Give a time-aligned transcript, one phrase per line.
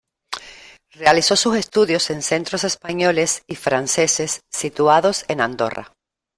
[0.93, 5.93] Realizó sus estudios en centros españoles y franceses situados en Andorra.